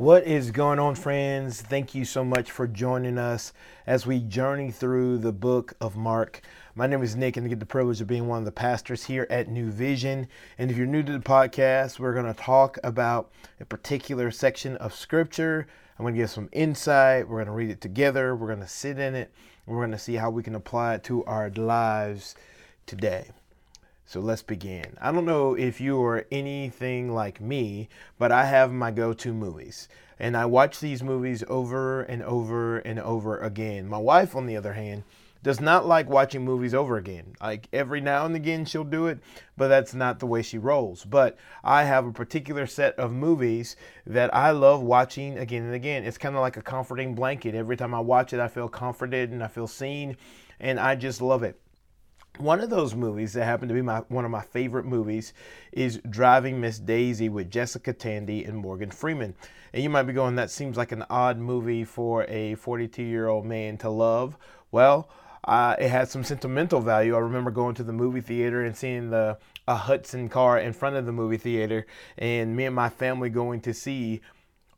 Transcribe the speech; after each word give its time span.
What 0.00 0.26
is 0.26 0.50
going 0.50 0.78
on, 0.78 0.94
friends? 0.94 1.60
Thank 1.60 1.94
you 1.94 2.06
so 2.06 2.24
much 2.24 2.50
for 2.50 2.66
joining 2.66 3.18
us 3.18 3.52
as 3.86 4.06
we 4.06 4.20
journey 4.20 4.70
through 4.70 5.18
the 5.18 5.30
book 5.30 5.74
of 5.78 5.94
Mark. 5.94 6.40
My 6.74 6.86
name 6.86 7.02
is 7.02 7.16
Nick, 7.16 7.36
and 7.36 7.44
I 7.44 7.50
get 7.50 7.60
the 7.60 7.66
privilege 7.66 8.00
of 8.00 8.06
being 8.06 8.26
one 8.26 8.38
of 8.38 8.46
the 8.46 8.50
pastors 8.50 9.04
here 9.04 9.26
at 9.28 9.50
New 9.50 9.70
Vision. 9.70 10.26
And 10.56 10.70
if 10.70 10.78
you're 10.78 10.86
new 10.86 11.02
to 11.02 11.12
the 11.12 11.18
podcast, 11.18 11.98
we're 11.98 12.14
going 12.14 12.32
to 12.32 12.40
talk 12.40 12.78
about 12.82 13.30
a 13.60 13.66
particular 13.66 14.30
section 14.30 14.78
of 14.78 14.94
Scripture. 14.94 15.66
I'm 15.98 16.04
going 16.04 16.14
to 16.14 16.20
give 16.20 16.30
some 16.30 16.48
insight. 16.52 17.28
We're 17.28 17.44
going 17.44 17.48
to 17.48 17.52
read 17.52 17.68
it 17.68 17.82
together. 17.82 18.34
We're 18.34 18.46
going 18.46 18.60
to 18.60 18.66
sit 18.66 18.98
in 18.98 19.14
it. 19.14 19.30
We're 19.66 19.80
going 19.80 19.90
to 19.90 19.98
see 19.98 20.14
how 20.14 20.30
we 20.30 20.42
can 20.42 20.54
apply 20.54 20.94
it 20.94 21.04
to 21.04 21.26
our 21.26 21.50
lives 21.50 22.36
today. 22.86 23.28
So 24.10 24.18
let's 24.18 24.42
begin. 24.42 24.96
I 25.00 25.12
don't 25.12 25.24
know 25.24 25.54
if 25.54 25.80
you 25.80 26.02
are 26.02 26.26
anything 26.32 27.14
like 27.14 27.40
me, 27.40 27.88
but 28.18 28.32
I 28.32 28.44
have 28.44 28.72
my 28.72 28.90
go 28.90 29.12
to 29.12 29.32
movies. 29.32 29.88
And 30.18 30.36
I 30.36 30.46
watch 30.46 30.80
these 30.80 31.00
movies 31.00 31.44
over 31.46 32.02
and 32.02 32.20
over 32.24 32.78
and 32.78 32.98
over 32.98 33.38
again. 33.38 33.86
My 33.86 33.98
wife, 33.98 34.34
on 34.34 34.46
the 34.46 34.56
other 34.56 34.72
hand, 34.72 35.04
does 35.44 35.60
not 35.60 35.86
like 35.86 36.10
watching 36.10 36.44
movies 36.44 36.74
over 36.74 36.96
again. 36.96 37.36
Like 37.40 37.68
every 37.72 38.00
now 38.00 38.26
and 38.26 38.34
again 38.34 38.64
she'll 38.64 38.82
do 38.82 39.06
it, 39.06 39.20
but 39.56 39.68
that's 39.68 39.94
not 39.94 40.18
the 40.18 40.26
way 40.26 40.42
she 40.42 40.58
rolls. 40.58 41.04
But 41.04 41.38
I 41.62 41.84
have 41.84 42.04
a 42.04 42.12
particular 42.12 42.66
set 42.66 42.98
of 42.98 43.12
movies 43.12 43.76
that 44.08 44.34
I 44.34 44.50
love 44.50 44.82
watching 44.82 45.38
again 45.38 45.62
and 45.62 45.74
again. 45.74 46.02
It's 46.02 46.18
kind 46.18 46.34
of 46.34 46.40
like 46.40 46.56
a 46.56 46.62
comforting 46.62 47.14
blanket. 47.14 47.54
Every 47.54 47.76
time 47.76 47.94
I 47.94 48.00
watch 48.00 48.32
it, 48.32 48.40
I 48.40 48.48
feel 48.48 48.68
comforted 48.68 49.30
and 49.30 49.40
I 49.40 49.46
feel 49.46 49.68
seen, 49.68 50.16
and 50.58 50.80
I 50.80 50.96
just 50.96 51.22
love 51.22 51.44
it. 51.44 51.60
One 52.40 52.60
of 52.60 52.70
those 52.70 52.94
movies 52.94 53.34
that 53.34 53.44
happened 53.44 53.68
to 53.68 53.74
be 53.74 53.82
my 53.82 53.98
one 54.08 54.24
of 54.24 54.30
my 54.30 54.40
favorite 54.40 54.86
movies 54.86 55.34
is 55.72 56.00
Driving 56.08 56.58
Miss 56.58 56.78
Daisy 56.78 57.28
with 57.28 57.50
Jessica 57.50 57.92
Tandy 57.92 58.44
and 58.44 58.56
Morgan 58.56 58.90
Freeman. 58.90 59.34
And 59.74 59.82
you 59.82 59.90
might 59.90 60.04
be 60.04 60.14
going, 60.14 60.36
that 60.36 60.50
seems 60.50 60.78
like 60.78 60.90
an 60.90 61.04
odd 61.10 61.36
movie 61.36 61.84
for 61.84 62.24
a 62.24 62.54
42 62.54 63.02
year 63.02 63.28
old 63.28 63.44
man 63.44 63.76
to 63.78 63.90
love. 63.90 64.38
Well, 64.70 65.10
uh, 65.44 65.76
it 65.78 65.90
had 65.90 66.08
some 66.08 66.24
sentimental 66.24 66.80
value. 66.80 67.14
I 67.14 67.18
remember 67.18 67.50
going 67.50 67.74
to 67.74 67.82
the 67.82 67.92
movie 67.92 68.22
theater 68.22 68.64
and 68.64 68.74
seeing 68.74 69.10
the 69.10 69.36
a 69.68 69.76
Hudson 69.76 70.30
car 70.30 70.58
in 70.58 70.72
front 70.72 70.96
of 70.96 71.04
the 71.04 71.12
movie 71.12 71.36
theater, 71.36 71.86
and 72.16 72.56
me 72.56 72.64
and 72.64 72.74
my 72.74 72.88
family 72.88 73.28
going 73.28 73.60
to 73.60 73.74
see 73.74 74.22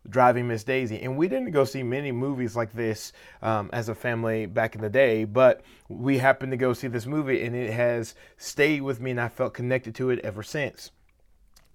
Driving 0.09 0.49
Miss 0.49 0.65
Daisy. 0.65 1.01
And 1.01 1.17
we 1.17 1.29
didn't 1.29 1.53
go 1.53 1.65
see 1.65 1.83
many 1.83 2.13
movies 2.13 2.57
like 2.57 2.73
this 2.73 3.13
um, 3.41 3.71
as 3.73 3.89
a 3.89 3.95
family 3.95 4.47
back 4.47 4.75
in 4.75 4.81
the 4.81 4.91
day, 4.91 5.25
but 5.25 5.63
we 5.89 6.19
happened 6.19 6.53
to 6.53 6.57
go 6.57 6.73
see 6.73 6.89
this 6.89 7.07
movie 7.07 7.45
and 7.45 7.55
it 7.55 7.73
has 7.73 8.15
stayed 8.37 8.83
with 8.83 9.01
me 9.01 9.13
and 9.13 9.21
I 9.21 9.29
felt 9.29 9.55
connected 9.55 9.95
to 9.97 10.11
it 10.11 10.19
ever 10.21 10.43
since. 10.43 10.91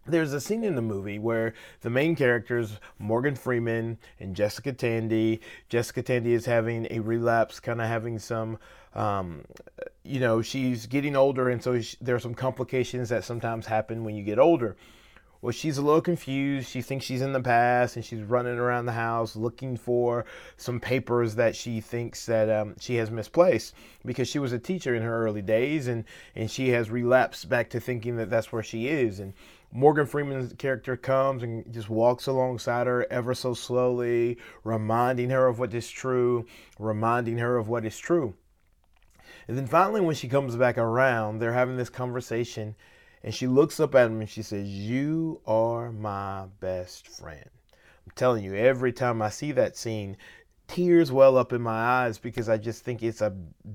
There's 0.06 0.32
a 0.32 0.40
scene 0.40 0.64
in 0.64 0.76
the 0.76 0.82
movie 0.82 1.20
where 1.20 1.54
the 1.82 1.90
main 1.90 2.16
characters, 2.16 2.78
Morgan 2.98 3.36
Freeman 3.36 3.98
and 4.20 4.36
Jessica 4.36 4.72
Tandy, 4.72 5.42
Jessica 5.68 6.02
Tandy 6.02 6.34
is 6.34 6.46
having 6.46 6.88
a 6.90 7.00
relapse, 7.00 7.60
kind 7.60 7.82
of 7.82 7.88
having 7.88 8.18
some, 8.18 8.58
um, 8.96 9.44
you 10.04 10.22
know, 10.22 10.42
she's 10.42 10.86
getting 10.86 11.18
older, 11.18 11.50
and 11.50 11.62
so 11.62 11.82
she, 11.82 11.98
there 12.00 12.16
are 12.16 12.20
some 12.20 12.36
complications 12.36 13.10
that 13.10 13.26
sometimes 13.26 13.66
happen 13.66 14.06
when 14.06 14.16
you 14.16 14.24
get 14.24 14.40
older 14.40 14.78
well, 15.42 15.52
she's 15.52 15.78
a 15.78 15.82
little 15.82 16.02
confused. 16.02 16.70
She 16.70 16.82
thinks 16.82 17.06
she's 17.06 17.22
in 17.22 17.34
the 17.34 17.42
past, 17.42 17.96
and 17.96 18.04
she's 18.04 18.22
running 18.22 18.58
around 18.58 18.86
the 18.86 18.94
house 18.94 19.36
looking 19.36 19.78
for 19.78 20.26
some 20.58 20.80
papers 20.80 21.36
that 21.36 21.56
she 21.56 21.80
thinks 21.80 22.26
that 22.26 22.50
um, 22.50 22.76
she 22.80 22.96
has 22.96 23.12
misplaced 23.12 23.76
because 24.06 24.28
she 24.28 24.40
was 24.40 24.52
a 24.52 24.60
teacher 24.60 24.96
in 24.96 25.04
her 25.04 25.26
early 25.26 25.42
days, 25.42 25.88
and 25.88 26.06
and 26.36 26.50
she 26.50 26.70
has 26.70 26.90
relapsed 26.90 27.50
back 27.50 27.70
to 27.70 27.80
thinking 27.80 28.18
that 28.18 28.30
that's 28.30 28.52
where 28.52 28.64
she 28.64 28.88
is. 28.88 29.20
And 29.20 29.34
Morgan 29.72 30.06
Freeman's 30.06 30.54
character 30.54 30.98
comes 30.98 31.44
and 31.44 31.72
just 31.72 31.90
walks 31.90 32.26
alongside 32.26 32.88
her 32.88 33.06
ever 33.12 33.34
so 33.36 33.54
slowly, 33.54 34.38
reminding 34.64 35.30
her 35.30 35.48
of 35.48 35.60
what 35.60 35.74
is 35.74 35.90
true, 35.90 36.46
reminding 36.80 37.38
her 37.38 37.58
of 37.58 37.68
what 37.68 37.86
is 37.86 37.98
true. 37.98 38.34
And 39.48 39.58
then 39.58 39.68
finally, 39.68 40.02
when 40.02 40.16
she 40.16 40.28
comes 40.28 40.56
back 40.56 40.78
around, 40.78 41.40
they're 41.40 41.54
having 41.54 41.78
this 41.78 41.90
conversation 41.90 42.76
and 43.24 43.34
she 43.34 43.48
looks 43.48 43.80
up 43.80 43.96
at 43.96 44.08
him 44.08 44.20
and 44.20 44.30
she 44.30 44.42
says, 44.42 44.68
You 44.68 45.42
are 45.46 45.92
my 45.92 46.46
best 46.60 47.08
friend. 47.08 47.50
I'm 48.06 48.12
telling 48.16 48.44
you, 48.44 48.56
every 48.56 48.94
time 48.94 49.22
I 49.22 49.30
see 49.30 49.52
that 49.54 49.76
scene, 49.76 50.18
tears 50.68 51.12
well 51.12 51.38
up 51.38 51.54
in 51.54 51.62
my 51.62 52.06
eyes 52.06 52.18
because 52.18 52.50
I 52.50 52.58
just 52.58 52.84
think 52.84 53.02
it's 53.02 53.22
a 53.22 53.32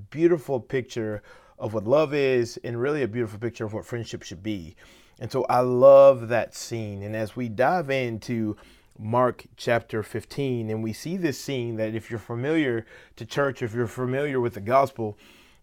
beautiful 0.09 0.59
picture 0.59 1.21
of 1.59 1.73
what 1.73 1.85
love 1.85 2.13
is 2.13 2.59
and 2.63 2.79
really 2.79 3.03
a 3.03 3.07
beautiful 3.07 3.39
picture 3.39 3.65
of 3.65 3.73
what 3.73 3.85
friendship 3.85 4.23
should 4.23 4.43
be. 4.43 4.75
And 5.19 5.31
so 5.31 5.45
I 5.45 5.59
love 5.59 6.29
that 6.29 6.55
scene. 6.55 7.03
And 7.03 7.15
as 7.15 7.35
we 7.35 7.49
dive 7.49 7.89
into 7.89 8.57
Mark 8.97 9.45
chapter 9.55 10.03
15, 10.03 10.69
and 10.69 10.83
we 10.83 10.93
see 10.93 11.17
this 11.17 11.39
scene 11.39 11.77
that 11.77 11.95
if 11.95 12.09
you're 12.09 12.19
familiar 12.19 12.85
to 13.15 13.25
church, 13.25 13.61
if 13.61 13.73
you're 13.73 13.87
familiar 13.87 14.39
with 14.39 14.55
the 14.55 14.61
gospel, 14.61 15.17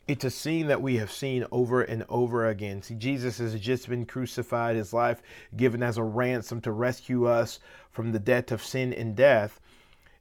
it's 0.08 0.24
a 0.24 0.30
scene 0.30 0.66
that 0.66 0.82
we 0.82 0.96
have 0.96 1.12
seen 1.12 1.44
over 1.52 1.82
and 1.82 2.04
over 2.08 2.48
again. 2.48 2.82
See, 2.82 2.94
Jesus 2.94 3.38
has 3.38 3.58
just 3.60 3.88
been 3.88 4.06
crucified, 4.06 4.76
his 4.76 4.92
life 4.92 5.22
given 5.56 5.82
as 5.82 5.98
a 5.98 6.02
ransom 6.02 6.60
to 6.62 6.72
rescue 6.72 7.26
us 7.26 7.60
from 7.90 8.12
the 8.12 8.18
debt 8.18 8.50
of 8.50 8.62
sin 8.62 8.92
and 8.92 9.14
death. 9.14 9.60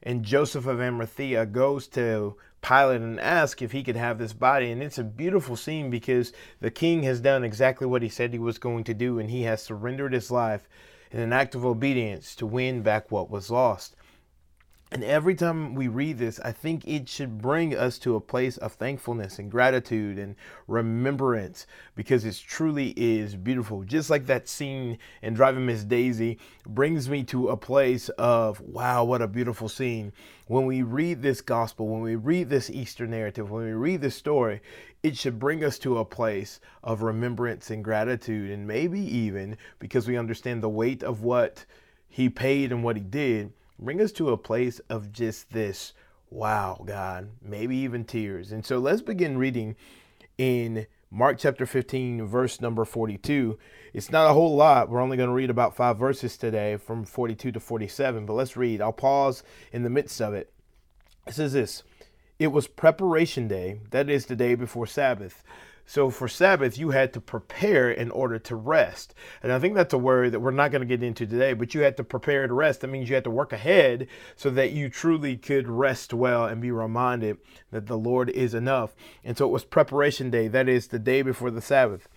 And 0.03 0.23
Joseph 0.23 0.66
of 0.66 0.79
Arimathea 0.79 1.45
goes 1.47 1.88
to 1.89 2.35
Pilate 2.62 3.01
and 3.01 3.19
asks 3.19 3.62
if 3.62 3.72
he 3.72 3.84
could 3.84 3.95
have 3.95 4.18
this 4.18 4.34
body. 4.34 4.72
And 4.72 4.84
it's 4.84 4.97
a 4.97 5.03
beautiful 5.03 5.56
scene 5.56 5.89
because 5.89 6.34
the 6.59 6.72
king 6.72 7.03
has 7.03 7.19
done 7.19 7.44
exactly 7.44 7.88
what 7.88 8.01
he 8.01 8.09
said 8.09 8.31
he 8.31 8.39
was 8.39 8.57
going 8.57 8.84
to 8.85 8.94
do, 8.94 9.19
and 9.19 9.29
he 9.29 9.44
has 9.44 9.62
surrendered 9.62 10.13
his 10.13 10.29
life 10.29 10.68
in 11.12 11.19
an 11.19 11.34
act 11.34 11.56
of 11.56 11.66
obedience 11.66 12.35
to 12.35 12.45
win 12.45 12.81
back 12.81 13.12
what 13.12 13.29
was 13.29 13.50
lost. 13.50 13.95
And 14.91 15.03
every 15.03 15.35
time 15.35 15.75
we 15.75 15.88
read 15.88 16.17
this, 16.17 16.39
I 16.39 16.51
think 16.51 16.88
it 16.88 17.07
should 17.07 17.39
bring 17.39 17.77
us 17.77 18.00
to 18.00 18.16
a 18.16 18.22
place 18.22 18.57
of 18.57 18.73
thankfulness 18.73 19.38
and 19.38 19.51
gratitude 19.51 20.17
and 20.17 20.35
remembrance 20.67 21.67
because 21.95 22.25
it 22.25 22.41
truly 22.47 22.95
is 22.97 23.35
beautiful. 23.35 23.83
Just 23.83 24.09
like 24.09 24.25
that 24.25 24.47
scene 24.47 24.97
in 25.22 25.35
Driving 25.35 25.67
Miss 25.67 25.83
Daisy 25.83 26.39
brings 26.66 27.07
me 27.07 27.23
to 27.25 27.50
a 27.50 27.57
place 27.57 28.09
of, 28.17 28.59
wow, 28.61 29.03
what 29.03 29.22
a 29.22 29.27
beautiful 29.27 29.69
scene. 29.69 30.11
When 30.47 30.66
we 30.66 30.81
read 30.81 31.21
this 31.21 31.41
gospel, 31.41 31.88
when 31.88 32.01
we 32.01 32.16
read 32.16 32.50
this 32.50 32.71
Easter 32.71 33.06
narrative, 33.06 33.51
when 33.51 33.66
we 33.66 33.73
read 33.73 34.01
this 34.01 34.16
story, 34.16 34.59
it 35.03 35.16
should 35.16 35.38
bring 35.38 35.63
us 35.63 35.77
to 35.79 36.00
a 36.00 36.06
place 36.06 36.59
of 36.83 37.03
remembrance 37.03 37.69
and 37.69 37.83
gratitude. 37.83 38.50
And 38.50 38.66
maybe 38.66 39.01
even 39.01 39.56
because 39.77 40.07
we 40.07 40.17
understand 40.17 40.63
the 40.63 40.69
weight 40.69 41.03
of 41.03 41.21
what 41.21 41.66
he 42.07 42.27
paid 42.27 42.71
and 42.71 42.83
what 42.83 42.95
he 42.95 43.03
did 43.03 43.53
bring 43.79 44.01
us 44.01 44.12
to 44.13 44.29
a 44.29 44.38
place 44.38 44.79
of 44.90 45.12
just 45.12 45.51
this 45.51 45.94
wow, 46.31 46.84
God, 46.85 47.29
maybe 47.41 47.75
even 47.78 48.06
tears. 48.06 48.51
And 48.51 48.63
so 48.63 48.78
let's 48.78 49.01
begin 49.01 49.38
reading 49.38 49.75
in 50.38 50.85
Mark 51.09 51.40
chapter 51.40 51.66
15, 51.66 52.28
verse 52.28 52.62
number 52.62 52.85
42. 52.85 53.57
It's 53.94 54.12
not 54.12 54.29
a 54.29 54.34
whole 54.34 54.56
lot. 54.56 54.89
We're 54.89 55.01
only 55.01 55.18
going 55.18 55.29
to 55.29 55.35
read 55.35 55.50
about 55.50 55.75
five 55.75 55.97
verses 55.97 56.38
today 56.38 56.78
from 56.78 57.03
42 57.03 57.51
to 57.53 57.59
47, 57.59 58.28
but 58.28 58.34
let's 58.34 58.56
read. 58.56 58.79
I'll 58.81 58.94
pause 58.94 59.41
in 59.72 59.81
the 59.81 59.89
midst 59.89 60.22
of 60.22 60.35
it. 60.35 60.53
It 61.25 61.34
says 61.34 61.53
this 61.53 61.81
It 62.38 62.47
was 62.47 62.68
preparation 62.68 63.47
day, 63.47 63.80
that 63.89 64.09
is 64.09 64.27
the 64.27 64.36
day 64.36 64.54
before 64.54 64.86
Sabbath. 64.86 65.44
So 65.89 66.12
for 66.12 66.27
Sabbath, 66.27 66.77
you 66.77 66.91
had 66.91 67.13
to 67.13 67.19
prepare 67.19 67.89
in 67.89 68.12
order 68.12 68.38
to 68.38 68.56
rest. 68.56 69.15
And 69.41 69.51
I 69.51 69.57
think 69.57 69.74
that's 69.74 69.91
a 69.91 69.97
word 69.97 70.33
that 70.33 70.39
we're 70.39 70.51
not 70.51 70.69
going 70.69 70.83
to 70.83 70.86
get 70.86 71.01
into 71.01 71.25
today, 71.25 71.53
but 71.53 71.74
you 71.74 71.81
had 71.81 71.97
to 71.97 72.03
prepare 72.03 72.47
to 72.47 72.53
rest. 72.53 72.81
That 72.81 72.89
means 72.89 73.09
you 73.09 73.15
had 73.15 73.24
to 73.24 73.31
work 73.31 73.51
ahead 73.51 74.06
so 74.36 74.51
that 74.51 74.71
you 74.71 74.89
truly 74.89 75.36
could 75.36 75.68
rest 75.68 76.13
well 76.13 76.45
and 76.45 76.62
be 76.62 76.69
reminded 76.69 77.39
that 77.71 77.88
the 77.88 77.97
Lord 77.97 78.30
is 78.30 78.53
enough. 78.53 78.94
And 79.24 79.36
so 79.36 79.47
it 79.47 79.51
was 79.51 79.63
preparation 79.63 80.30
day, 80.30 80.47
that 80.47 80.69
is 80.69 80.89
the 80.89 81.00
day 81.00 81.24
before 81.24 81.50
the 81.50 81.59
Sabbath. 81.59 82.07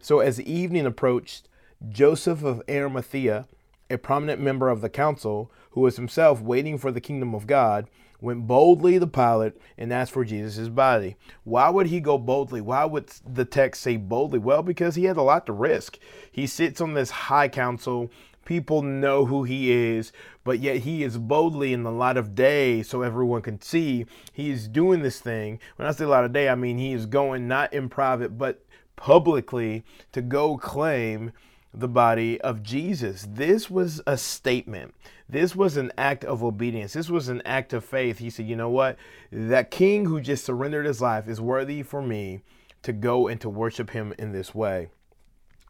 So 0.00 0.18
as 0.18 0.40
evening 0.40 0.84
approached, 0.84 1.48
Joseph 1.88 2.42
of 2.42 2.60
Arimathea, 2.68 3.46
a 3.92 3.98
prominent 3.98 4.40
member 4.40 4.68
of 4.68 4.80
the 4.80 4.88
council, 4.88 5.50
who 5.70 5.80
was 5.80 5.96
himself 5.96 6.40
waiting 6.40 6.78
for 6.78 6.90
the 6.90 7.00
kingdom 7.00 7.34
of 7.34 7.46
God, 7.46 7.88
went 8.20 8.46
boldly 8.46 8.98
to 8.98 9.06
Pilate 9.06 9.54
and 9.76 9.92
asked 9.92 10.12
for 10.12 10.24
Jesus' 10.24 10.68
body. 10.68 11.16
Why 11.44 11.68
would 11.70 11.88
he 11.88 12.00
go 12.00 12.18
boldly? 12.18 12.60
Why 12.60 12.84
would 12.84 13.08
the 13.26 13.44
text 13.44 13.82
say 13.82 13.96
boldly? 13.96 14.38
Well, 14.38 14.62
because 14.62 14.94
he 14.94 15.04
had 15.04 15.16
a 15.16 15.22
lot 15.22 15.46
to 15.46 15.52
risk. 15.52 15.98
He 16.30 16.46
sits 16.46 16.80
on 16.80 16.94
this 16.94 17.10
high 17.10 17.48
council 17.48 18.10
People 18.44 18.82
know 18.82 19.24
who 19.26 19.44
he 19.44 19.70
is, 19.70 20.12
but 20.42 20.58
yet 20.58 20.78
he 20.78 21.04
is 21.04 21.16
boldly 21.16 21.72
in 21.72 21.84
the 21.84 21.92
light 21.92 22.16
of 22.16 22.34
day 22.34 22.82
so 22.82 23.02
everyone 23.02 23.42
can 23.42 23.60
see. 23.60 24.04
He 24.32 24.50
is 24.50 24.66
doing 24.66 25.02
this 25.02 25.20
thing. 25.20 25.60
When 25.76 25.86
I 25.86 25.92
say 25.92 26.06
light 26.06 26.24
of 26.24 26.32
day, 26.32 26.48
I 26.48 26.56
mean 26.56 26.78
he 26.78 26.92
is 26.92 27.06
going 27.06 27.46
not 27.46 27.72
in 27.72 27.88
private, 27.88 28.36
but 28.36 28.64
publicly 28.96 29.84
to 30.12 30.20
go 30.20 30.56
claim 30.56 31.32
the 31.74 31.88
body 31.88 32.40
of 32.40 32.62
Jesus. 32.62 33.26
This 33.28 33.70
was 33.70 34.00
a 34.06 34.16
statement. 34.16 34.94
This 35.28 35.56
was 35.56 35.76
an 35.76 35.92
act 35.96 36.24
of 36.24 36.44
obedience. 36.44 36.92
This 36.92 37.08
was 37.08 37.28
an 37.28 37.42
act 37.44 37.72
of 37.72 37.84
faith. 37.84 38.18
He 38.18 38.30
said, 38.30 38.46
You 38.46 38.56
know 38.56 38.70
what? 38.70 38.96
That 39.30 39.70
king 39.70 40.04
who 40.04 40.20
just 40.20 40.44
surrendered 40.44 40.86
his 40.86 41.00
life 41.00 41.28
is 41.28 41.40
worthy 41.40 41.82
for 41.82 42.02
me 42.02 42.42
to 42.82 42.92
go 42.92 43.28
and 43.28 43.40
to 43.40 43.48
worship 43.48 43.90
him 43.90 44.14
in 44.18 44.32
this 44.32 44.54
way. 44.54 44.88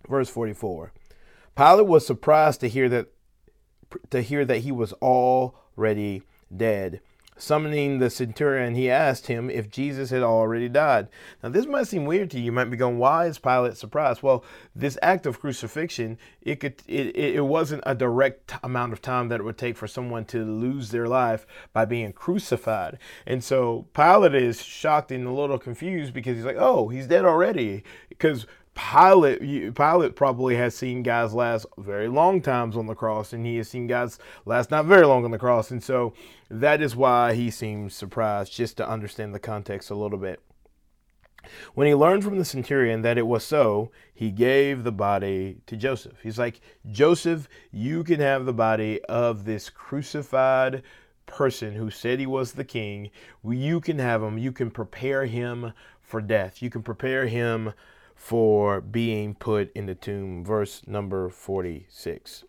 Verse 0.09 0.29
44. 0.29 0.93
Pilate 1.57 1.87
was 1.87 2.07
surprised 2.07 2.61
to 2.61 2.69
hear 2.69 2.89
that 2.89 3.09
to 4.11 4.23
hear 4.23 4.45
that 4.45 4.59
he 4.59 4.73
was 4.73 4.93
already 4.95 6.23
dead. 6.55 7.01
Summoning 7.37 7.99
the 7.99 8.11
centurion, 8.11 8.75
he 8.75 8.91
asked 8.91 9.27
him 9.27 9.51
if 9.51 9.71
Jesus 9.71 10.11
had 10.11 10.23
already 10.23 10.69
died. 10.69 11.09
Now, 11.43 11.49
this 11.49 11.67
might 11.67 11.89
seem 11.89 12.05
weird 12.05 12.31
to 12.31 12.39
you. 12.39 12.45
You 12.45 12.53
might 12.53 12.71
be 12.71 12.77
going, 12.77 12.99
"Why 12.99 13.27
is 13.27 13.39
Pilate 13.39 13.77
surprised?" 13.77 14.23
Well, 14.23 14.45
this 14.77 14.99
act 15.03 15.27
of 15.27 15.41
crucifixion, 15.41 16.19
it 16.43 16.61
could, 16.61 16.83
it, 16.87 17.17
it 17.17 17.45
wasn't 17.45 17.83
a 17.85 17.95
direct 17.95 18.55
amount 18.63 18.93
of 18.93 19.03
time 19.03 19.29
that 19.29 19.41
it 19.41 19.45
would 19.45 19.59
take 19.59 19.77
for 19.77 19.89
someone 19.89 20.25
to 20.27 20.45
lose 20.45 20.91
their 20.91 21.09
life 21.09 21.47
by 21.73 21.85
being 21.85 22.13
crucified, 22.13 22.99
and 23.27 23.43
so 23.43 23.87
Pilate 23.93 24.35
is 24.35 24.63
shocked 24.63 25.11
and 25.11 25.27
a 25.27 25.33
little 25.33 25.59
confused 25.59 26.15
because 26.15 26.37
he's 26.37 26.47
like, 26.47 26.57
"Oh, 26.59 26.89
he's 26.89 27.09
dead 27.09 27.25
already," 27.25 27.83
because 28.09 28.47
Pilate, 28.75 29.75
Pilate 29.75 30.17
probably 30.17 30.57
has 30.57 30.75
seen 30.75 31.03
guys 31.03 31.35
last 31.35 31.67
very 31.77 32.09
long 32.09 32.41
times 32.41 32.77
on 32.77 32.87
the 32.87 32.95
cross, 32.95 33.33
and 33.33 33.45
he 33.45 33.57
has 33.59 33.69
seen 33.69 33.87
guys 33.87 34.19
last 34.47 34.71
not 34.71 34.87
very 34.87 35.07
long 35.07 35.25
on 35.25 35.31
the 35.31 35.39
cross, 35.39 35.71
and 35.71 35.83
so 35.83 36.15
that 36.51 36.81
is 36.81 36.97
why 36.97 37.35
he 37.35 37.51
seems 37.51 37.95
surprised, 37.95 38.53
just 38.53 38.77
to 38.79 38.89
understand 38.89 39.35
the 39.35 39.39
context 39.39 39.91
a 39.91 39.95
little 39.95 40.19
bit. 40.19 40.41
When 41.75 41.87
he 41.87 41.95
learned 41.95 42.25
from 42.25 42.39
the 42.39 42.45
centurion 42.45 43.03
that 43.03 43.19
it 43.19 43.27
was 43.27 43.45
so, 43.45 43.91
he 44.15 44.31
gave 44.31 44.85
the 44.85 44.93
body 44.93 45.59
to 45.67 45.77
Joseph. 45.77 46.21
He's 46.23 46.39
like, 46.39 46.61
Joseph, 46.91 47.49
you 47.71 48.05
can 48.05 48.21
have 48.21 48.47
the 48.47 48.53
body 48.53 49.03
of 49.05 49.45
this 49.45 49.69
crucified 49.69 50.83
person 51.27 51.75
who 51.75 51.91
said 51.91 52.21
he 52.21 52.27
was 52.27 52.53
the 52.53 52.65
king. 52.65 53.11
You 53.45 53.81
can 53.81 53.99
have 53.99 54.23
him. 54.23 54.39
You 54.39 54.53
can 54.53 54.71
prepare 54.71 55.27
him 55.27 55.73
for 56.01 56.21
death. 56.21 56.63
You 56.63 56.71
can 56.71 56.83
prepare 56.83 57.27
him 57.27 57.73
for 58.23 58.81
being 58.81 59.35
put 59.35 59.73
in 59.73 59.87
the 59.87 59.97
tomb. 59.97 60.45
Verse 60.45 60.83
number 60.87 61.29
46. 61.29 62.45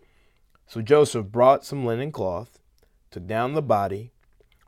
So 0.68 0.84
Joseph 0.84 1.26
brought 1.32 1.66
some 1.66 1.84
linen 1.84 2.12
cloth, 2.12 2.60
took 3.10 3.26
down 3.26 3.54
the 3.54 3.62
body, 3.64 4.12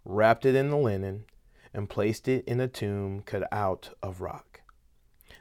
wrapped 0.03 0.47
it 0.47 0.55
in 0.55 0.71
the 0.71 0.77
linen, 0.77 1.25
and 1.75 1.87
placed 1.87 2.27
it 2.27 2.43
in 2.45 2.59
a 2.59 2.67
tomb 2.67 3.21
cut 3.21 3.47
out 3.51 3.91
of 4.01 4.19
rock. 4.19 4.61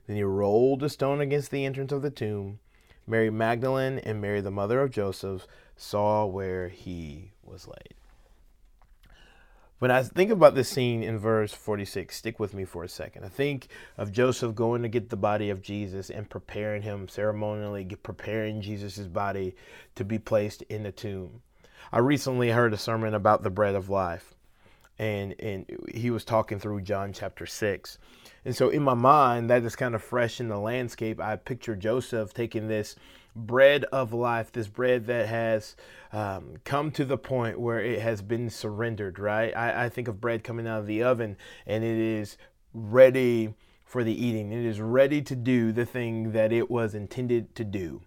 Then 0.07 0.17
he 0.17 0.23
rolled 0.23 0.83
a 0.83 0.91
stone 0.91 1.23
against 1.23 1.51
the 1.51 1.65
entrance 1.65 1.93
of 1.93 2.03
the 2.03 2.11
tomb. 2.11 2.59
Mary 3.07 3.31
Magdalene 3.31 3.99
and 4.01 4.21
Mary, 4.21 4.43
the 4.43 4.51
mother 4.51 4.83
of 4.83 4.91
Joseph, 4.91 5.47
saw 5.77 6.27
where 6.27 6.69
he 6.69 7.33
was 7.43 7.67
laid. 7.67 7.95
When 9.81 9.91
I 9.91 10.03
think 10.03 10.31
about 10.31 10.55
this 10.55 10.69
scene 10.69 11.03
in 11.03 11.19
verse 11.19 11.53
46, 11.53 12.17
stick 12.17 12.39
with 12.39 12.55
me 12.55 12.65
for 12.65 12.85
a 12.85 12.89
second. 12.89 13.25
I 13.25 13.29
think 13.29 13.67
of 13.99 14.13
Joseph 14.13 14.55
going 14.55 14.83
to 14.83 14.89
get 14.89 15.11
the 15.11 15.17
body 15.17 15.51
of 15.51 15.63
Jesus 15.63 16.11
and 16.11 16.31
preparing 16.31 16.83
him 16.83 17.09
ceremonially, 17.09 17.85
preparing 18.03 18.61
Jesus' 18.61 19.09
body 19.09 19.57
to 19.97 20.05
be 20.05 20.19
placed 20.19 20.63
in 20.63 20.85
the 20.85 20.93
tomb. 20.93 21.43
I 21.93 21.99
recently 21.99 22.51
heard 22.51 22.73
a 22.73 22.79
sermon 22.79 23.15
about 23.15 23.43
the 23.43 23.51
bread 23.51 23.75
of 23.75 23.91
life, 23.91 24.35
and, 24.99 25.35
and 25.41 25.67
he 25.93 26.11
was 26.11 26.25
talking 26.25 26.61
through 26.61 26.83
John 26.83 27.13
chapter 27.13 27.45
6. 27.45 27.99
And 28.45 28.55
so 28.55 28.69
in 28.69 28.83
my 28.83 28.95
mind, 28.95 29.51
that 29.51 29.65
is 29.65 29.75
kind 29.75 29.97
of 29.97 30.03
fresh 30.03 30.39
in 30.39 30.49
the 30.49 30.59
landscape. 30.59 31.21
I 31.21 31.35
picture 31.35 31.75
Joseph 31.75 32.33
taking 32.33 32.69
this 32.69 32.95
bread 33.35 33.85
of 33.85 34.13
life, 34.13 34.53
this 34.53 34.69
bread 34.69 35.07
that 35.07 35.29
has 35.29 35.77
um, 36.13 36.57
come 36.65 36.91
to 36.93 37.05
the 37.05 37.19
point 37.19 37.59
where 37.59 37.81
it 37.81 38.01
has 38.01 38.23
been 38.23 38.51
surrendered, 38.51 39.19
right? 39.19 39.55
I, 39.57 39.87
I 39.87 39.89
think 39.89 40.09
of 40.09 40.21
bread 40.21 40.45
coming 40.45 40.67
out 40.67 40.81
of 40.81 40.87
the 40.87 41.03
oven 41.03 41.37
and 41.67 41.83
it 41.83 41.99
is 41.99 42.37
ready 42.73 43.55
for 43.85 44.05
the 44.05 44.25
eating. 44.25 44.53
It 44.53 44.65
is 44.65 44.81
ready 44.81 45.23
to 45.23 45.37
do 45.37 45.73
the 45.73 45.87
thing 45.87 46.33
that 46.33 46.53
it 46.53 46.71
was 46.71 46.95
intended 46.95 47.55
to 47.57 47.65
do. 47.65 48.03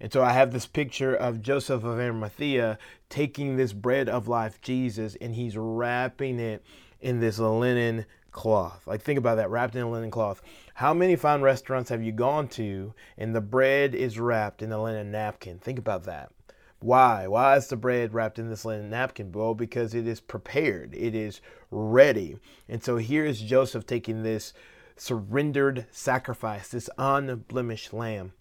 And 0.00 0.12
so 0.12 0.22
I 0.22 0.32
have 0.32 0.52
this 0.52 0.66
picture 0.66 1.14
of 1.14 1.42
Joseph 1.42 1.84
of 1.84 1.98
Arimathea 1.98 2.78
taking 3.10 3.56
this 3.56 3.74
bread 3.74 4.08
of 4.08 4.28
life, 4.28 4.60
Jesus, 4.62 5.16
and 5.20 5.34
he's 5.34 5.58
wrapping 5.58 6.38
it 6.38 6.64
in 7.00 7.20
this 7.20 7.38
linen 7.38 8.06
cloth. 8.30 8.82
Like 8.86 9.02
think 9.02 9.18
about 9.18 9.36
that, 9.36 9.50
wrapped 9.50 9.74
in 9.74 9.82
a 9.82 9.90
linen 9.90 10.10
cloth. 10.10 10.40
How 10.80 10.94
many 10.94 11.14
fine 11.14 11.42
restaurants 11.42 11.90
have 11.90 12.02
you 12.02 12.10
gone 12.10 12.48
to 12.48 12.94
and 13.18 13.36
the 13.36 13.42
bread 13.42 13.94
is 13.94 14.18
wrapped 14.18 14.62
in 14.62 14.72
a 14.72 14.82
linen 14.82 15.10
napkin? 15.10 15.58
Think 15.58 15.78
about 15.78 16.04
that. 16.04 16.32
Why? 16.78 17.26
Why 17.26 17.56
is 17.56 17.66
the 17.66 17.76
bread 17.76 18.14
wrapped 18.14 18.38
in 18.38 18.48
this 18.48 18.64
linen 18.64 18.88
napkin? 18.88 19.30
Well, 19.30 19.52
because 19.54 19.94
it 19.94 20.06
is 20.06 20.20
prepared, 20.20 20.94
it 20.94 21.14
is 21.14 21.42
ready. 21.70 22.38
And 22.66 22.82
so 22.82 22.96
here 22.96 23.26
is 23.26 23.42
Joseph 23.42 23.84
taking 23.84 24.22
this 24.22 24.54
surrendered 24.96 25.84
sacrifice, 25.90 26.68
this 26.68 26.88
unblemished 26.96 27.92
lamb, 27.92 28.32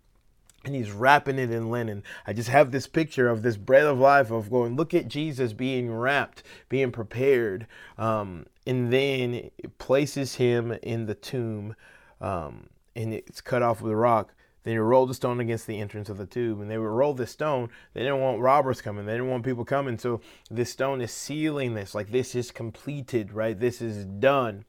and 0.64 0.74
he's 0.74 0.92
wrapping 0.92 1.40
it 1.40 1.52
in 1.52 1.70
linen. 1.70 2.04
I 2.26 2.32
just 2.32 2.48
have 2.48 2.72
this 2.72 2.88
picture 2.88 3.28
of 3.28 3.42
this 3.42 3.58
bread 3.58 3.84
of 3.84 4.00
life 4.00 4.32
of 4.32 4.50
going, 4.50 4.78
look 4.78 4.94
at 4.94 5.10
Jesus 5.10 5.52
being 5.52 5.94
wrapped, 5.94 6.44
being 6.70 6.94
prepared, 6.94 7.68
um, 7.98 8.46
and 8.66 8.94
then 8.94 9.52
places 9.78 10.36
him 10.36 10.72
in 10.82 11.06
the 11.06 11.16
tomb, 11.16 11.76
um, 12.22 12.68
and 12.96 13.14
it's 13.14 13.42
cut 13.42 13.62
off 13.62 13.82
with 13.82 13.92
a 13.92 13.96
rock. 13.96 14.34
Then 14.64 14.74
you 14.74 14.82
roll 14.82 15.06
the 15.06 15.14
stone 15.14 15.40
against 15.40 15.68
the 15.68 15.80
entrance 15.80 16.10
of 16.10 16.18
the 16.18 16.26
tomb, 16.26 16.62
and 16.62 16.70
they 16.70 16.78
would 16.78 16.86
roll 16.86 17.14
this 17.14 17.32
stone. 17.32 17.70
They 17.94 18.02
didn't 18.02 18.20
want 18.20 18.42
robbers 18.42 18.82
coming. 18.82 19.06
They 19.06 19.14
didn't 19.14 19.30
want 19.30 19.46
people 19.46 19.64
coming. 19.64 19.98
So 19.98 20.20
this 20.52 20.70
stone 20.70 21.00
is 21.02 21.12
sealing 21.12 21.76
this, 21.76 21.96
like 21.96 22.12
this 22.12 22.36
is 22.36 22.52
completed, 22.52 23.32
right? 23.32 23.58
This 23.58 23.82
is 23.82 24.04
done. 24.06 24.66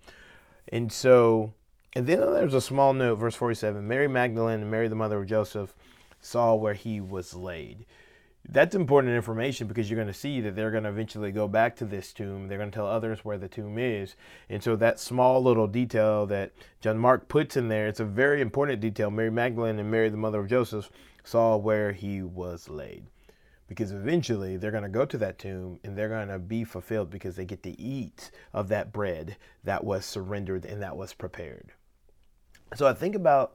And 0.69 0.93
so 0.93 1.55
and 1.94 2.06
then 2.06 2.20
there's 2.20 2.55
a 2.55 2.61
small 2.61 2.93
note, 2.93 3.17
verse 3.17 3.35
47 3.35 3.87
Mary 3.87 4.06
Magdalene 4.06 4.61
and 4.61 4.70
Mary, 4.70 4.88
the 4.88 4.94
mother 4.94 5.20
of 5.20 5.26
Joseph, 5.26 5.75
saw 6.20 6.55
where 6.55 6.75
he 6.75 7.00
was 7.00 7.35
laid. 7.35 7.85
That's 8.48 8.75
important 8.75 9.14
information 9.14 9.69
because 9.69 9.88
you're 9.88 9.96
going 9.96 10.08
to 10.08 10.14
see 10.14 10.40
that 10.40 10.56
they're 10.56 10.70
going 10.70 10.84
to 10.84 10.88
eventually 10.88 11.31
go 11.31 11.46
back 11.46 11.76
to 11.76 11.84
this 11.84 12.12
tomb. 12.12 12.48
They're 12.48 12.58
going 12.58 12.70
to 12.70 12.75
tell 12.75 12.87
others 12.87 13.25
where 13.25 13.38
the 13.38 13.48
tomb 13.48 13.78
is. 13.78 14.16
And 14.48 14.62
so 14.62 14.76
that 14.76 14.98
small 14.98 15.42
little 15.42 15.66
detail 15.66 16.26
that 16.26 16.52
John 16.81 16.99
Mark 16.99 17.28
puts 17.28 17.56
in 17.56 17.68
there, 17.68 17.87
it's 17.87 18.00
a 18.00 18.04
very 18.04 18.40
important 18.40 18.80
detail. 18.80 19.11
Mary 19.11 19.30
Magdalene 19.30 19.78
and 19.78 19.90
Mary, 19.90 20.09
the 20.09 20.16
mother 20.16 20.40
of 20.40 20.49
Joseph, 20.49 20.90
saw 21.23 21.56
where 21.56 21.92
he 21.92 22.23
was 22.23 22.68
laid 22.68 23.04
because 23.70 23.92
eventually 23.92 24.56
they're 24.56 24.73
going 24.73 24.82
to 24.82 24.88
go 24.88 25.04
to 25.04 25.16
that 25.16 25.38
tomb 25.38 25.78
and 25.85 25.97
they're 25.97 26.09
going 26.09 26.26
to 26.26 26.40
be 26.40 26.64
fulfilled 26.64 27.09
because 27.09 27.37
they 27.37 27.44
get 27.44 27.62
to 27.62 27.80
eat 27.80 28.32
of 28.52 28.66
that 28.66 28.92
bread 28.92 29.37
that 29.62 29.85
was 29.85 30.04
surrendered 30.04 30.64
and 30.64 30.82
that 30.82 30.97
was 30.97 31.12
prepared. 31.12 31.73
So 32.75 32.88
I 32.88 32.94
think 32.94 33.14
about 33.14 33.54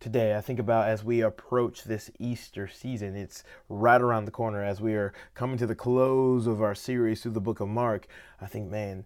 today, 0.00 0.36
I 0.36 0.40
think 0.40 0.58
about 0.58 0.88
as 0.88 1.04
we 1.04 1.20
approach 1.20 1.84
this 1.84 2.10
Easter 2.18 2.68
season. 2.68 3.16
It's 3.16 3.44
right 3.68 4.00
around 4.00 4.24
the 4.24 4.30
corner 4.30 4.62
as 4.62 4.80
we 4.80 4.94
are 4.94 5.12
coming 5.34 5.58
to 5.58 5.66
the 5.66 5.74
close 5.74 6.46
of 6.46 6.62
our 6.62 6.74
series 6.74 7.22
through 7.22 7.32
the 7.32 7.40
book 7.40 7.60
of 7.60 7.68
Mark. 7.68 8.06
I 8.40 8.46
think, 8.46 8.70
man, 8.70 9.04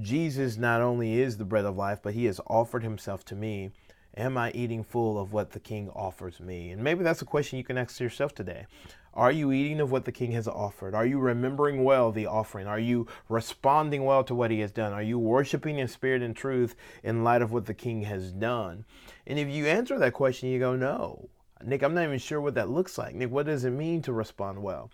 Jesus 0.00 0.56
not 0.56 0.80
only 0.80 1.20
is 1.20 1.36
the 1.36 1.44
bread 1.44 1.64
of 1.64 1.76
life, 1.76 2.00
but 2.02 2.14
he 2.14 2.24
has 2.26 2.40
offered 2.46 2.82
himself 2.82 3.24
to 3.26 3.34
me. 3.34 3.70
Am 4.16 4.36
I 4.36 4.52
eating 4.52 4.84
full 4.84 5.18
of 5.18 5.32
what 5.32 5.50
the 5.50 5.60
King 5.60 5.90
offers 5.90 6.40
me? 6.40 6.70
And 6.70 6.82
maybe 6.82 7.02
that's 7.02 7.22
a 7.22 7.26
question 7.26 7.58
you 7.58 7.64
can 7.64 7.78
ask 7.78 7.98
yourself 8.00 8.34
today. 8.34 8.66
Are 9.14 9.30
you 9.30 9.52
eating 9.52 9.80
of 9.80 9.92
what 9.92 10.04
the 10.04 10.12
King 10.12 10.32
has 10.32 10.48
offered? 10.48 10.92
Are 10.94 11.06
you 11.06 11.20
remembering 11.20 11.84
well 11.84 12.10
the 12.10 12.26
offering? 12.26 12.66
Are 12.66 12.80
you 12.80 13.06
responding 13.28 14.04
well 14.04 14.24
to 14.24 14.34
what 14.34 14.50
he 14.50 14.58
has 14.60 14.72
done? 14.72 14.92
Are 14.92 15.02
you 15.02 15.20
worshiping 15.20 15.78
in 15.78 15.86
spirit 15.86 16.20
and 16.20 16.34
truth 16.34 16.74
in 17.04 17.22
light 17.22 17.40
of 17.40 17.52
what 17.52 17.66
the 17.66 17.74
King 17.74 18.02
has 18.02 18.32
done? 18.32 18.84
And 19.24 19.38
if 19.38 19.48
you 19.48 19.66
answer 19.66 19.98
that 19.98 20.14
question, 20.14 20.48
you 20.48 20.58
go, 20.58 20.74
no. 20.74 21.28
Nick, 21.64 21.82
I'm 21.82 21.94
not 21.94 22.04
even 22.04 22.18
sure 22.18 22.40
what 22.40 22.54
that 22.56 22.68
looks 22.68 22.98
like. 22.98 23.14
Nick, 23.14 23.30
what 23.30 23.46
does 23.46 23.64
it 23.64 23.70
mean 23.70 24.02
to 24.02 24.12
respond 24.12 24.60
well? 24.60 24.90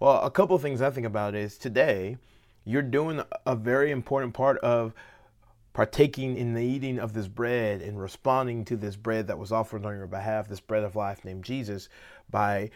Well, 0.00 0.20
a 0.22 0.30
couple 0.30 0.56
of 0.56 0.62
things 0.62 0.82
I 0.82 0.90
think 0.90 1.06
about 1.06 1.36
is 1.36 1.56
today, 1.56 2.16
you're 2.64 2.82
doing 2.82 3.22
a 3.46 3.54
very 3.54 3.92
important 3.92 4.34
part 4.34 4.58
of 4.58 4.94
partaking 5.72 6.36
in 6.36 6.54
the 6.54 6.62
eating 6.62 6.98
of 6.98 7.12
this 7.12 7.28
bread 7.28 7.80
and 7.80 8.00
responding 8.00 8.64
to 8.64 8.76
this 8.76 8.96
bread 8.96 9.26
that 9.28 9.38
was 9.38 9.52
offered 9.52 9.84
on 9.84 9.96
your 9.96 10.06
behalf, 10.06 10.48
this 10.48 10.60
bread 10.60 10.82
of 10.82 10.96
life 10.96 11.24
named 11.24 11.44
Jesus, 11.44 11.88
by 12.30 12.70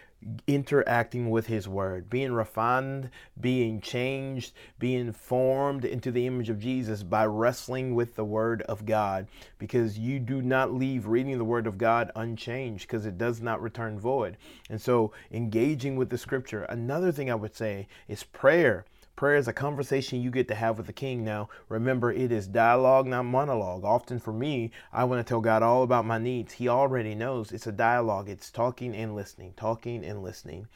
interacting 0.47 1.31
with 1.31 1.47
his 1.47 1.69
word, 1.69 2.09
being 2.09 2.33
refined, 2.33 3.11
being 3.41 3.81
changed, 3.81 4.53
being 4.79 5.13
formed 5.13 5.85
into 5.85 6.11
the 6.11 6.27
image 6.27 6.49
of 6.49 6.59
Jesus 6.59 7.03
by 7.03 7.27
wrestling 7.27 7.95
with 7.95 8.15
the 8.15 8.25
word 8.25 8.63
of 8.63 8.87
God 8.87 9.27
because 9.59 9.99
you 9.99 10.19
do 10.19 10.41
not 10.41 10.73
leave 10.73 11.07
reading 11.07 11.37
the 11.37 11.45
word 11.45 11.67
of 11.67 11.79
God 11.79 12.11
unchanged 12.17 12.87
because 12.87 13.07
it 13.07 13.19
does 13.19 13.41
not 13.41 13.61
return 13.61 13.99
void. 13.99 14.37
And 14.71 14.81
so 14.81 15.13
engaging 15.31 15.97
with 15.97 16.11
the 16.11 16.19
scripture. 16.19 16.63
Another 16.65 17.13
thing 17.13 17.31
I 17.31 17.35
would 17.35 17.55
say 17.55 17.87
is 18.09 18.25
prayer. 18.25 18.87
Prayer 19.17 19.37
is 19.37 19.47
a 19.47 19.53
conversation 19.53 20.21
you 20.21 20.31
get 20.31 20.49
to 20.49 20.57
have 20.57 20.77
with 20.77 20.89
the 20.89 20.93
king. 20.93 21.25
Now, 21.25 21.49
remember, 21.69 22.11
it 22.11 22.33
is 22.33 22.49
dialogue, 22.49 23.07
not 23.07 23.23
monologue. 23.23 23.85
Often 23.85 24.19
for 24.19 24.33
me, 24.33 24.73
I 24.93 25.05
want 25.05 25.25
to 25.25 25.29
tell 25.29 25.41
God 25.41 25.63
all 25.63 25.85
about 25.85 26.05
my 26.05 26.19
needs. 26.19 26.55
He 26.55 26.69
already 26.69 27.15
knows. 27.15 27.53
It's 27.53 27.69
a 27.69 27.73
dialogue, 27.73 28.29
it's 28.29 28.51
talking 28.51 28.95
and 28.95 29.15
listening, 29.15 29.55
talking 29.57 30.05
and 30.05 30.23
listening, 30.23 30.67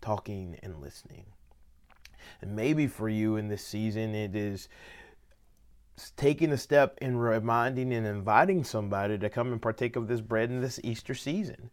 talking 0.00 0.58
and 0.62 0.80
listening. 0.80 1.26
And 2.40 2.56
maybe 2.56 2.86
for 2.86 3.10
you 3.10 3.36
in 3.36 3.48
this 3.48 3.64
season, 3.66 4.14
it 4.14 4.34
is 4.34 4.70
taking 6.16 6.50
a 6.50 6.56
step 6.56 6.96
in 7.02 7.18
reminding 7.18 7.92
and 7.92 8.06
inviting 8.06 8.64
somebody 8.64 9.18
to 9.18 9.28
come 9.28 9.52
and 9.52 9.60
partake 9.60 9.96
of 9.96 10.08
this 10.08 10.22
bread 10.22 10.48
in 10.48 10.62
this 10.62 10.80
Easter 10.82 11.14
season. 11.14 11.68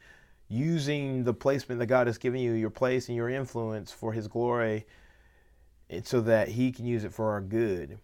Using 0.49 1.23
the 1.23 1.33
placement 1.33 1.79
that 1.79 1.85
God 1.85 2.07
has 2.07 2.17
given 2.17 2.41
you, 2.41 2.51
your 2.53 2.71
place 2.71 3.07
and 3.07 3.15
your 3.15 3.29
influence 3.29 3.91
for 3.93 4.11
His 4.11 4.27
glory 4.27 4.85
and 5.89 6.05
so 6.05 6.21
that 6.21 6.49
He 6.49 6.71
can 6.71 6.85
use 6.85 7.03
it 7.03 7.13
for 7.13 7.31
our 7.31 7.41
good. 7.41 7.99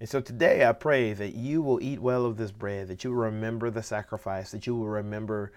And 0.00 0.08
so 0.08 0.20
today 0.20 0.64
I 0.64 0.72
pray 0.72 1.12
that 1.12 1.34
you 1.34 1.60
will 1.60 1.82
eat 1.82 2.00
well 2.00 2.24
of 2.24 2.36
this 2.36 2.52
bread, 2.52 2.88
that 2.88 3.02
you 3.02 3.10
will 3.10 3.24
remember 3.24 3.68
the 3.70 3.82
sacrifice, 3.82 4.52
that 4.52 4.66
you 4.66 4.76
will 4.76 4.88
remember 4.88 5.52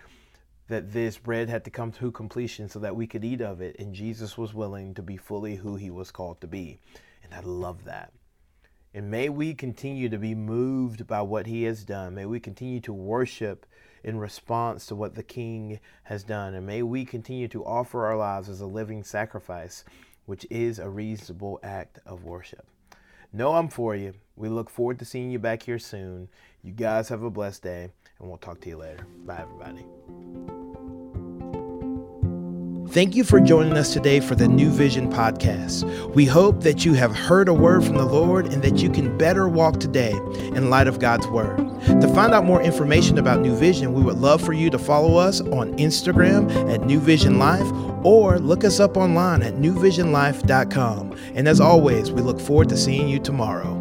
that 0.67 0.93
this 0.93 1.17
bread 1.17 1.49
had 1.49 1.63
to 1.65 1.69
come 1.69 1.91
to 1.91 2.11
completion 2.11 2.69
so 2.69 2.79
that 2.79 2.95
we 2.95 3.05
could 3.05 3.23
eat 3.23 3.41
of 3.41 3.61
it. 3.61 3.75
And 3.77 3.93
Jesus 3.93 4.37
was 4.37 4.53
willing 4.53 4.93
to 4.95 5.01
be 5.03 5.17
fully 5.17 5.57
who 5.57 5.75
he 5.75 5.91
was 5.91 6.11
called 6.11 6.41
to 6.41 6.47
be. 6.47 6.79
And 7.23 7.33
I 7.33 7.41
love 7.41 7.83
that. 7.83 8.13
And 8.93 9.11
may 9.11 9.29
we 9.29 9.53
continue 9.53 10.09
to 10.09 10.17
be 10.17 10.33
moved 10.33 11.07
by 11.07 11.21
what 11.21 11.45
he 11.45 11.63
has 11.63 11.83
done. 11.83 12.15
May 12.15 12.25
we 12.25 12.39
continue 12.39 12.79
to 12.81 12.93
worship 12.93 13.65
in 14.03 14.17
response 14.17 14.85
to 14.87 14.95
what 14.95 15.15
the 15.15 15.23
King 15.23 15.79
has 16.03 16.23
done. 16.23 16.55
And 16.55 16.65
may 16.65 16.81
we 16.81 17.05
continue 17.05 17.47
to 17.49 17.63
offer 17.63 18.05
our 18.05 18.17
lives 18.17 18.49
as 18.49 18.61
a 18.61 18.65
living 18.65 19.03
sacrifice 19.03 19.85
which 20.31 20.47
is 20.49 20.79
a 20.79 20.87
reasonable 20.87 21.59
act 21.61 21.99
of 22.05 22.23
worship. 22.23 22.65
Know 23.33 23.55
I'm 23.55 23.67
for 23.67 23.97
you. 23.97 24.13
We 24.37 24.47
look 24.47 24.69
forward 24.69 24.97
to 24.99 25.05
seeing 25.05 25.29
you 25.29 25.39
back 25.39 25.61
here 25.61 25.77
soon. 25.77 26.29
You 26.63 26.71
guys 26.71 27.09
have 27.09 27.21
a 27.21 27.29
blessed 27.29 27.63
day, 27.63 27.89
and 28.17 28.29
we'll 28.29 28.37
talk 28.37 28.61
to 28.61 28.69
you 28.69 28.77
later. 28.77 29.05
Bye, 29.25 29.41
everybody. 29.41 29.85
Thank 32.93 33.13
you 33.13 33.25
for 33.25 33.41
joining 33.41 33.73
us 33.73 33.91
today 33.91 34.21
for 34.21 34.35
the 34.35 34.47
New 34.47 34.69
Vision 34.69 35.11
podcast. 35.11 35.83
We 36.15 36.23
hope 36.23 36.63
that 36.63 36.85
you 36.85 36.93
have 36.93 37.13
heard 37.13 37.49
a 37.49 37.53
word 37.53 37.83
from 37.83 37.97
the 37.97 38.05
Lord 38.05 38.53
and 38.53 38.63
that 38.63 38.77
you 38.77 38.89
can 38.89 39.17
better 39.17 39.49
walk 39.49 39.81
today 39.81 40.13
in 40.13 40.69
light 40.69 40.87
of 40.87 40.99
God's 40.99 41.27
word. 41.27 41.59
To 41.99 42.07
find 42.13 42.33
out 42.33 42.45
more 42.45 42.61
information 42.61 43.17
about 43.17 43.41
New 43.41 43.55
Vision, 43.55 43.93
we 43.93 44.01
would 44.01 44.17
love 44.17 44.41
for 44.41 44.53
you 44.53 44.69
to 44.69 44.79
follow 44.79 45.17
us 45.17 45.41
on 45.41 45.73
Instagram 45.77 46.49
at 46.73 46.85
New 46.85 46.99
Vision 46.99 47.39
Life 47.39 47.69
or 48.03 48.39
look 48.39 48.63
us 48.63 48.79
up 48.79 48.97
online 48.97 49.41
at 49.41 49.55
newvisionlife.com. 49.55 51.17
And 51.35 51.47
as 51.47 51.59
always, 51.59 52.11
we 52.11 52.21
look 52.21 52.39
forward 52.39 52.69
to 52.69 52.77
seeing 52.77 53.07
you 53.07 53.19
tomorrow. 53.19 53.80